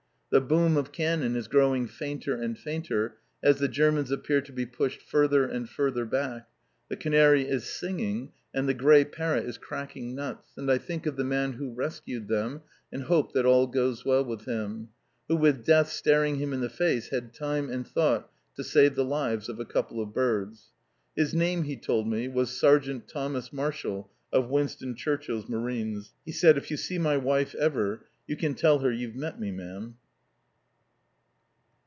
[0.31, 4.65] The boom of cannon is growing fainter and fainter as the Germans appear to be
[4.65, 6.47] pushed further and further back;
[6.87, 11.17] the canary is singing, and the grey parrot is cracking nuts; and I think of
[11.17, 12.61] the man who rescued them,
[12.93, 14.87] and hope that all goes well with him,
[15.27, 19.03] who, with death staring him in the face, had time and thought to save the
[19.03, 20.71] lives of a couple of birds.
[21.13, 26.13] His name he told me was Sergeant Thomas Marshall of Winston Churchill's Marines.
[26.23, 29.51] He said: "If you see my wife ever, you can tell her you've met me,
[29.51, 29.97] ma'am."